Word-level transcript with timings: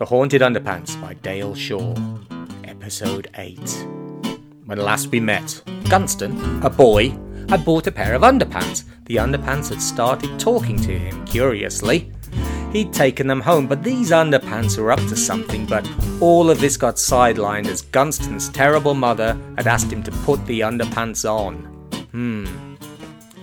The 0.00 0.06
Haunted 0.06 0.40
Underpants 0.40 0.98
by 0.98 1.12
Dale 1.12 1.54
Shaw, 1.54 1.94
Episode 2.64 3.28
8. 3.34 3.58
When 4.64 4.78
last 4.78 5.08
we 5.08 5.20
met, 5.20 5.62
Gunston, 5.90 6.64
a 6.64 6.70
boy, 6.70 7.10
had 7.50 7.66
bought 7.66 7.86
a 7.86 7.92
pair 7.92 8.14
of 8.14 8.22
underpants. 8.22 8.84
The 9.04 9.16
underpants 9.16 9.68
had 9.68 9.82
started 9.82 10.40
talking 10.40 10.80
to 10.80 10.98
him, 10.98 11.22
curiously. 11.26 12.10
He'd 12.72 12.94
taken 12.94 13.26
them 13.26 13.42
home, 13.42 13.66
but 13.66 13.82
these 13.82 14.10
underpants 14.10 14.78
were 14.78 14.90
up 14.90 15.00
to 15.00 15.16
something. 15.18 15.66
But 15.66 15.86
all 16.18 16.48
of 16.48 16.62
this 16.62 16.78
got 16.78 16.94
sidelined 16.94 17.66
as 17.66 17.82
Gunston's 17.82 18.48
terrible 18.48 18.94
mother 18.94 19.38
had 19.58 19.66
asked 19.66 19.92
him 19.92 20.02
to 20.04 20.10
put 20.24 20.42
the 20.46 20.60
underpants 20.60 21.30
on. 21.30 21.56
Hmm. 22.12 22.76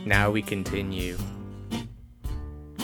Now 0.07 0.31
we 0.31 0.41
continue. 0.41 1.19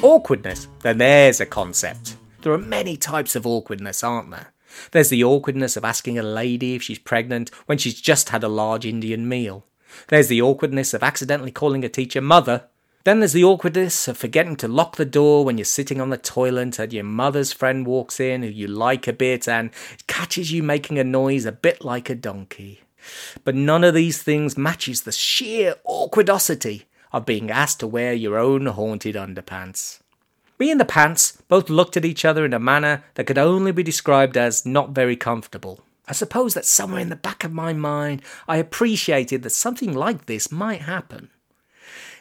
Awkwardness. 0.03 0.67
Then 0.81 0.99
there's 0.99 1.41
a 1.41 1.47
concept. 1.47 2.12
There 2.44 2.54
are 2.54 2.57
many 2.57 2.96
types 2.96 3.36
of 3.36 3.48
awkwardness, 3.48 4.04
aren't 4.04 4.32
there? 4.32 4.54
There's 4.92 5.10
the 5.10 5.24
awkwardness 5.24 5.75
of 5.75 5.86
asking 5.86 6.18
a 6.18 6.24
lady 6.24 6.75
if 6.75 6.84
she's 6.84 7.00
pregnant 7.00 7.50
when 7.65 7.78
she's 7.78 8.00
just 8.00 8.29
had 8.29 8.43
a 8.43 8.47
large 8.47 8.86
Indian 8.86 9.28
meal. 9.28 9.65
There's 10.07 10.28
the 10.28 10.42
awkwardness 10.42 10.93
of 10.93 11.04
accidentally 11.04 11.51
calling 11.51 11.84
a 11.84 11.89
teacher 11.89 12.21
mother 12.21 12.68
then 13.04 13.20
there's 13.20 13.34
the 13.34 13.43
awkwardness 13.43 14.07
of 14.07 14.18
forgetting 14.18 14.56
to 14.57 14.68
lock 14.68 14.96
the 14.96 15.06
door 15.06 15.43
when 15.43 15.57
you're 15.57 15.65
sitting 15.65 16.00
on 16.00 16.10
the 16.10 16.18
toilet 16.18 16.79
and 16.79 16.93
your 16.93 17.04
mother's 17.04 17.51
friend 17.51 17.86
walks 17.86 18.18
in 18.20 18.43
who 18.43 18.48
you 18.48 18.65
like 18.68 19.10
a 19.10 19.14
bit 19.14 19.48
and 19.48 19.71
catches 20.07 20.54
you 20.54 20.64
making 20.64 20.98
a 20.98 21.04
noise 21.04 21.46
a 21.46 21.51
bit 21.51 21.84
like 21.84 22.10
a 22.10 22.15
donkey. 22.15 22.79
But 23.43 23.56
none 23.56 23.84
of 23.84 23.93
these 23.93 24.23
things 24.23 24.57
matches 24.57 25.01
the 25.01 25.12
sheer 25.12 25.75
awkwardosity 25.86 26.84
of 27.12 27.25
being 27.25 27.51
asked 27.51 27.82
to 27.82 27.87
wear 27.87 28.14
your 28.14 28.37
own 28.37 28.68
haunted 28.68 29.15
underpants. 29.15 30.00
Me 30.63 30.71
and 30.71 30.79
the 30.79 30.85
pants 30.85 31.43
both 31.49 31.69
looked 31.69 31.97
at 31.97 32.05
each 32.05 32.23
other 32.23 32.45
in 32.45 32.53
a 32.53 32.58
manner 32.58 33.03
that 33.16 33.27
could 33.27 33.38
only 33.38 33.73
be 33.73 33.83
described 33.83 34.38
as 34.38 34.66
not 34.66 34.91
very 34.91 35.17
comfortable. 35.17 35.81
I 36.08 36.14
suppose 36.14 36.53
that 36.53 36.64
somewhere 36.64 37.02
in 37.02 37.09
the 37.09 37.17
back 37.17 37.44
of 37.44 37.52
my 37.52 37.73
mind 37.73 38.22
I 38.47 38.55
appreciated 38.55 39.44
that 39.44 39.50
something 39.50 39.92
like 39.92 40.25
this 40.25 40.53
might 40.53 40.83
happen. 40.83 41.31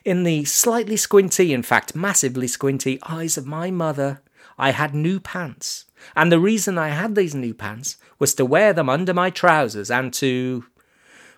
In 0.05 0.25
the 0.25 0.45
slightly 0.45 0.97
squinty, 0.97 1.53
in 1.53 1.63
fact 1.63 1.95
massively 1.95 2.49
squinty, 2.49 2.99
eyes 3.07 3.39
of 3.39 3.47
my 3.47 3.71
mother, 3.71 4.23
I 4.59 4.73
had 4.73 4.93
new 4.93 5.21
pants. 5.21 5.85
And 6.17 6.33
the 6.33 6.41
reason 6.41 6.79
I 6.79 6.89
had 6.89 7.15
these 7.15 7.37
new 7.37 7.55
pants 7.55 7.97
was 8.19 8.35
to 8.35 8.45
wear 8.45 8.73
them 8.73 8.89
under 8.89 9.15
my 9.15 9.31
trousers 9.31 9.89
and 9.89 10.13
to. 10.15 10.65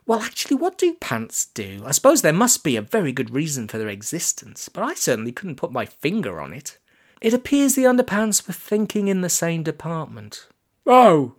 Well, 0.07 0.23
actually, 0.23 0.57
what 0.57 0.79
do 0.79 0.95
pants 0.95 1.45
do? 1.53 1.83
I 1.85 1.91
suppose 1.91 2.23
there 2.23 2.33
must 2.33 2.65
be 2.65 2.77
a 2.77 2.81
very 2.81 3.13
good 3.13 3.29
reason 3.29 3.69
for 3.69 3.77
their 3.77 3.89
existence, 3.89 4.71
but 4.71 4.83
I 4.83 4.95
certainly 4.95 5.33
couldn't 5.33 5.57
put 5.57 5.71
my 5.71 5.85
finger 5.85 6.41
on 6.41 6.55
it. 6.55 6.79
It 7.25 7.33
appears 7.33 7.75
the 7.75 7.85
underpants 7.85 8.47
were 8.47 8.53
thinking 8.53 9.09
in 9.09 9.23
the 9.23 9.31
same 9.31 9.63
department. 9.63 10.47
Oh! 10.87 11.37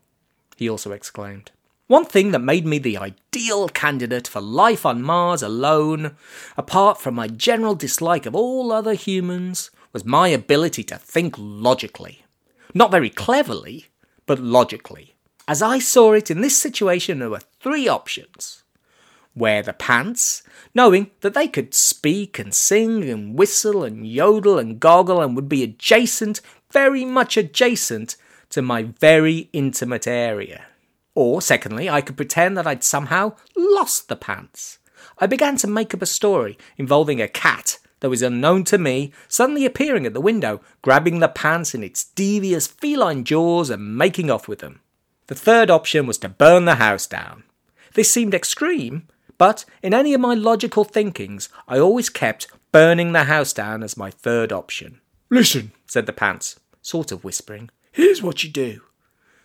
he 0.56 0.68
also 0.68 0.92
exclaimed. 0.92 1.52
One 1.86 2.06
thing 2.06 2.32
that 2.32 2.40
made 2.40 2.66
me 2.66 2.80
the 2.80 2.98
ideal 2.98 3.70
candidate 3.70 4.28
for 4.28 4.42
life 4.42 4.84
on 4.84 5.04
Mars 5.04 5.44
alone, 5.44 6.16
apart 6.58 7.00
from 7.00 7.14
my 7.14 7.28
general 7.28 7.76
dislike 7.76 8.26
of 8.26 8.34
all 8.34 8.72
other 8.72 8.96
humans, 8.96 9.70
was 9.94 10.04
my 10.04 10.30
ability 10.30 10.84
to 10.86 10.98
think 10.98 11.36
logically. 11.38 12.26
Not 12.74 12.90
very 12.90 13.12
cleverly, 13.12 13.86
but 14.26 14.40
logically. 14.40 15.14
As 15.48 15.62
I 15.62 15.78
saw 15.78 16.14
it 16.14 16.32
in 16.32 16.42
this 16.42 16.58
situation, 16.58 17.20
there 17.20 17.30
were 17.30 17.42
three 17.60 17.88
options. 17.88 18.64
Wear 19.36 19.62
the 19.62 19.74
pants, 19.74 20.44
knowing 20.74 21.12
that 21.20 21.34
they 21.34 21.48
could 21.50 21.74
speak 21.74 22.40
and 22.40 22.54
sing 22.54 23.04
and 23.10 23.38
whistle 23.38 23.84
and 23.84 24.08
yodel 24.08 24.58
and 24.58 24.80
goggle 24.80 25.22
and 25.22 25.36
would 25.36 25.50
be 25.50 25.62
adjacent, 25.62 26.40
very 26.72 27.04
much 27.04 27.36
adjacent, 27.36 28.16
to 28.52 28.62
my 28.62 28.84
very 28.84 29.50
intimate 29.52 30.08
area. 30.08 30.66
Or, 31.16 31.42
secondly, 31.42 31.90
I 31.90 32.02
could 32.02 32.16
pretend 32.16 32.58
that 32.58 32.68
I'd 32.68 32.84
somehow 32.84 33.36
lost 33.58 34.08
the 34.08 34.16
pants. 34.16 34.80
I 35.18 35.28
began 35.28 35.58
to 35.58 35.68
make 35.68 35.94
up 35.94 36.02
a 36.02 36.06
story 36.06 36.58
involving 36.78 37.22
a 37.22 37.28
cat 37.28 37.80
that 38.00 38.10
was 38.10 38.22
unknown 38.22 38.64
to 38.66 38.78
me 38.78 39.12
suddenly 39.28 39.66
appearing 39.66 40.06
at 40.06 40.14
the 40.14 40.22
window, 40.22 40.62
grabbing 40.82 41.20
the 41.20 41.28
pants 41.28 41.74
in 41.74 41.84
its 41.84 42.04
devious 42.04 42.68
feline 42.68 43.24
jaws 43.24 43.70
and 43.70 43.98
making 43.98 44.30
off 44.30 44.48
with 44.48 44.60
them. 44.60 44.82
The 45.28 45.36
third 45.36 45.70
option 45.70 46.06
was 46.06 46.18
to 46.20 46.30
burn 46.30 46.66
the 46.66 46.76
house 46.76 47.08
down. 47.08 47.44
This 47.94 48.12
seemed 48.12 48.34
extreme, 48.34 49.08
but 49.38 49.66
in 49.82 49.94
any 49.94 50.14
of 50.14 50.22
my 50.22 50.34
logical 50.34 50.84
thinkings, 50.84 51.50
I 51.68 51.80
always 51.80 52.10
kept 52.10 52.48
burning 52.72 53.12
the 53.12 53.26
house 53.26 53.54
down 53.54 53.84
as 53.84 53.98
my 53.98 54.12
third 54.12 54.52
option. 54.52 55.02
Listen, 55.30 55.72
said 55.88 56.06
the 56.06 56.14
pants, 56.14 56.60
sort 56.82 57.12
of 57.12 57.24
whispering. 57.24 57.70
Here's 57.92 58.22
what 58.22 58.44
you 58.44 58.50
do. 58.50 58.82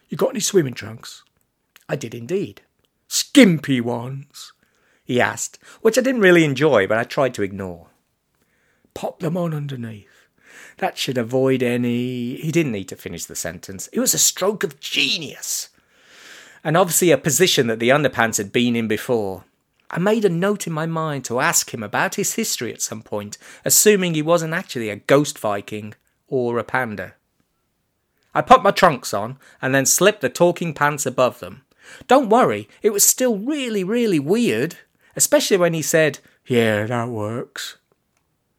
You 0.09 0.17
got 0.17 0.31
any 0.31 0.41
swimming 0.41 0.75
trunks? 0.75 1.23
I 1.89 1.97
did 1.97 2.15
indeed. 2.15 2.63
Skimpy 3.09 3.81
ones? 3.81 4.53
He 5.05 5.21
asked, 5.21 5.59
which 5.81 5.99
I 5.99 6.03
didn't 6.03 6.21
really 6.21 6.45
enjoy, 6.45 6.87
but 6.87 6.99
I 6.99 7.05
tried 7.05 7.35
to 7.35 7.43
ignore. 7.43 7.89
Pop 8.95 9.21
them 9.21 9.37
on 9.37 9.55
underneath. 9.55 10.07
That 10.79 10.97
should 10.97 11.19
avoid 11.19 11.63
any. 11.63 12.37
He 12.37 12.51
didn't 12.51 12.73
need 12.73 12.89
to 12.89 12.97
finish 12.97 13.25
the 13.25 13.35
sentence. 13.35 13.89
It 13.93 14.01
was 14.01 14.15
a 14.15 14.19
stroke 14.19 14.65
of 14.65 14.81
genius. 14.81 15.69
And 16.63 16.77
obviously 16.77 17.11
a 17.11 17.19
position 17.19 17.67
that 17.67 17.79
the 17.79 17.89
underpants 17.89 18.39
had 18.39 18.53
been 18.53 18.77
in 18.77 18.89
before. 18.89 19.45
I 19.91 19.99
made 19.99 20.25
a 20.25 20.29
note 20.29 20.67
in 20.67 20.73
my 20.73 20.87
mind 20.87 21.25
to 21.25 21.41
ask 21.41 21.75
him 21.75 21.83
about 21.83 22.15
his 22.15 22.35
history 22.35 22.73
at 22.73 22.81
some 22.81 23.03
point, 23.03 23.37
assuming 23.65 24.15
he 24.15 24.23
wasn't 24.23 24.55
actually 24.55 24.89
a 24.89 24.97
ghost 24.97 25.39
Viking 25.39 25.95
or 26.29 26.59
a 26.59 26.65
panda. 26.65 27.15
I 28.33 28.43
put 28.43 28.63
my 28.63 28.71
trunks 28.71 29.13
on 29.13 29.39
and 29.61 29.75
then 29.75 29.87
slipped 29.87 30.21
the 30.21 30.29
talking 30.29 30.73
pants 30.75 31.07
above 31.07 31.41
them. 31.41 31.63
Don't 32.07 32.29
worry, 32.29 32.69
it 32.83 32.91
was 32.91 33.03
still 33.03 33.37
really, 33.37 33.83
really 33.83 34.21
weird, 34.21 34.77
especially 35.17 35.57
when 35.57 35.75
he 35.75 35.83
said, 35.83 36.21
Yeah, 36.47 36.87
that 36.87 37.09
works. 37.09 37.79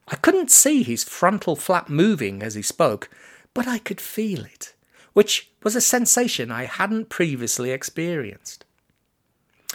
I 0.08 0.16
couldn't 0.16 0.50
see 0.50 0.82
his 0.82 1.04
frontal 1.04 1.56
flap 1.56 1.88
moving 1.88 2.42
as 2.42 2.54
he 2.54 2.62
spoke, 2.62 3.08
but 3.54 3.66
I 3.66 3.78
could 3.78 4.00
feel 4.02 4.44
it, 4.44 4.74
which 5.14 5.50
was 5.62 5.74
a 5.74 5.80
sensation 5.80 6.50
I 6.50 6.64
hadn't 6.64 7.08
previously 7.08 7.70
experienced. 7.70 8.66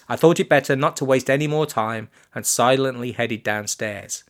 I 0.10 0.16
thought 0.16 0.40
it 0.40 0.50
better 0.50 0.76
not 0.76 0.96
to 0.98 1.06
waste 1.06 1.30
any 1.30 1.48
more 1.48 1.66
time 1.66 2.10
and 2.34 2.46
silently 2.46 3.12
headed 3.12 3.44
downstairs. 3.44 4.24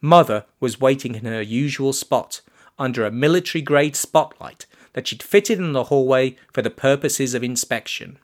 Mother 0.00 0.44
was 0.60 0.80
waiting 0.80 1.14
in 1.14 1.24
her 1.24 1.42
usual 1.42 1.92
spot, 1.92 2.42
under 2.78 3.04
a 3.04 3.10
military 3.10 3.62
grade 3.62 3.96
spotlight 3.96 4.66
that 4.92 5.08
she'd 5.08 5.22
fitted 5.22 5.58
in 5.58 5.72
the 5.72 5.84
hallway 5.84 6.36
for 6.52 6.62
the 6.62 6.70
purposes 6.70 7.34
of 7.34 7.42
inspection. 7.42 8.18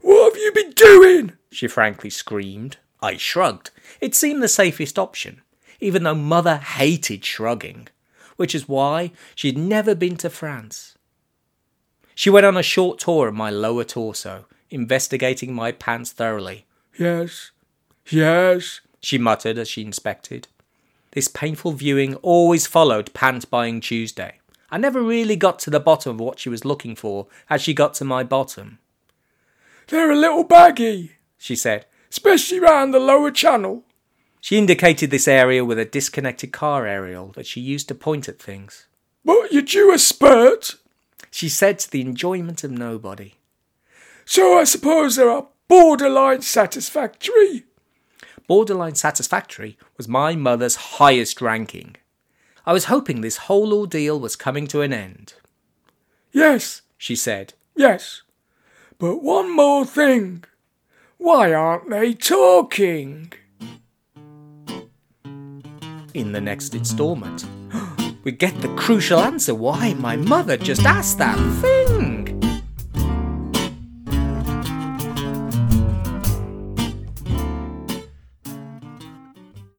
What 0.00 0.32
have 0.32 0.42
you 0.42 0.52
been 0.52 0.72
doing? 0.72 1.32
she 1.50 1.68
frankly 1.68 2.10
screamed. 2.10 2.78
I 3.02 3.16
shrugged. 3.16 3.70
It 4.00 4.14
seemed 4.14 4.42
the 4.42 4.48
safest 4.48 4.98
option, 4.98 5.42
even 5.80 6.02
though 6.04 6.14
Mother 6.14 6.56
hated 6.56 7.24
shrugging, 7.24 7.88
which 8.36 8.54
is 8.54 8.68
why 8.68 9.12
she'd 9.34 9.58
never 9.58 9.94
been 9.94 10.16
to 10.16 10.30
France. 10.30 10.96
She 12.14 12.30
went 12.30 12.46
on 12.46 12.56
a 12.56 12.62
short 12.62 12.98
tour 12.98 13.28
of 13.28 13.34
my 13.34 13.50
lower 13.50 13.84
torso, 13.84 14.46
investigating 14.70 15.54
my 15.54 15.72
pants 15.72 16.12
thoroughly. 16.12 16.66
Yes, 16.98 17.50
yes, 18.08 18.80
she 19.00 19.18
muttered 19.18 19.58
as 19.58 19.68
she 19.68 19.82
inspected. 19.82 20.48
This 21.12 21.28
painful 21.28 21.72
viewing 21.72 22.14
always 22.16 22.66
followed 22.66 23.12
Pants 23.14 23.44
Buying 23.44 23.80
Tuesday. 23.80 24.38
I 24.70 24.78
never 24.78 25.02
really 25.02 25.34
got 25.36 25.58
to 25.60 25.70
the 25.70 25.80
bottom 25.80 26.12
of 26.12 26.20
what 26.20 26.38
she 26.38 26.48
was 26.48 26.64
looking 26.64 26.94
for 26.94 27.26
as 27.48 27.60
she 27.60 27.74
got 27.74 27.94
to 27.94 28.04
my 28.04 28.22
bottom. 28.22 28.78
They're 29.88 30.12
a 30.12 30.16
little 30.16 30.44
baggy, 30.44 31.16
she 31.36 31.56
said, 31.56 31.86
especially 32.10 32.60
round 32.60 32.94
the 32.94 33.00
lower 33.00 33.32
channel. 33.32 33.82
She 34.40 34.56
indicated 34.56 35.10
this 35.10 35.26
area 35.26 35.64
with 35.64 35.78
a 35.78 35.84
disconnected 35.84 36.52
car 36.52 36.86
aerial 36.86 37.32
that 37.32 37.46
she 37.46 37.60
used 37.60 37.88
to 37.88 37.94
point 37.94 38.28
at 38.28 38.38
things. 38.38 38.86
But 39.24 39.52
you 39.52 39.62
due 39.62 39.92
a 39.92 39.98
spurt? 39.98 40.76
She 41.30 41.48
said 41.48 41.80
to 41.80 41.90
the 41.90 42.00
enjoyment 42.00 42.62
of 42.62 42.70
nobody. 42.70 43.34
So 44.30 44.56
I 44.56 44.62
suppose 44.62 45.16
they 45.16 45.24
are 45.24 45.48
borderline 45.66 46.42
satisfactory. 46.42 47.64
Borderline 48.46 48.94
satisfactory 48.94 49.76
was 49.96 50.06
my 50.06 50.36
mother's 50.36 50.76
highest 51.00 51.40
ranking. 51.40 51.96
I 52.64 52.72
was 52.72 52.84
hoping 52.84 53.22
this 53.22 53.48
whole 53.48 53.74
ordeal 53.74 54.20
was 54.20 54.36
coming 54.36 54.68
to 54.68 54.82
an 54.82 54.92
end. 54.92 55.34
Yes, 56.30 56.82
she 56.96 57.16
said. 57.16 57.54
Yes. 57.74 58.22
But 59.00 59.20
one 59.20 59.50
more 59.56 59.84
thing. 59.84 60.44
Why 61.18 61.52
aren't 61.52 61.90
they 61.90 62.14
talking? 62.14 63.32
In 66.14 66.30
the 66.30 66.40
next 66.40 66.76
instalment, 66.76 67.46
we 68.22 68.30
get 68.30 68.54
the 68.60 68.72
crucial 68.76 69.18
answer 69.18 69.56
why 69.56 69.94
my 69.94 70.14
mother 70.14 70.56
just 70.56 70.84
asked 70.84 71.18
that 71.18 71.36
thing. 71.60 71.79